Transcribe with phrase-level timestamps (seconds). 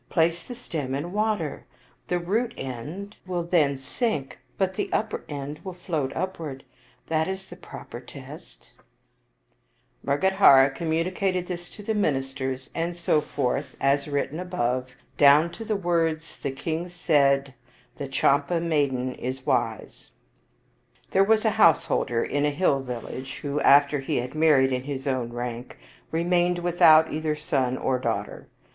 [0.09, 1.67] Place the stem in water.
[2.07, 6.63] The root end will then 54 Visakha sink, but the upper end will float upward.
[7.05, 8.71] That is the proper test/'
[10.03, 14.87] Mrgadhara communicated this to the ministers, and so forth, as written above,
[15.17, 17.53] down to the words," The king said,'
[17.99, 20.09] The Champa maiden is wise/"
[21.11, 25.05] There was a householder in a hill village who, after he had married in his
[25.05, 25.77] own rank,
[26.09, 28.47] remained without either son or daughter.